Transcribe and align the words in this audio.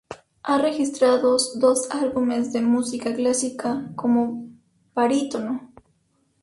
Ha 0.41 0.57
registrados 0.57 1.59
dos 1.59 1.91
álbumes 1.91 2.51
de 2.51 2.61
música 2.61 3.13
clásica 3.15 3.91
como 3.95 4.49
barítono. 4.95 5.71